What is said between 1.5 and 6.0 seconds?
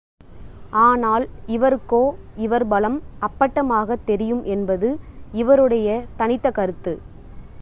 இவருக்கோ, இவர் பலம் அப்பட்டமாகத் தெரியும் என்பது இவருடைய